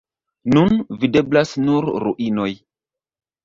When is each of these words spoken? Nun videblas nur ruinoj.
Nun 0.55 0.79
videblas 1.03 1.53
nur 1.67 1.93
ruinoj. 2.07 2.51